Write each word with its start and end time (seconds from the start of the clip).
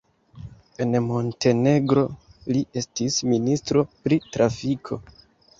En 0.85 0.97
Montenegro 1.09 2.05
li 2.57 2.63
estis 2.83 3.21
ministro 3.35 3.85
pri 4.01 4.21
trafiko. 4.33 5.03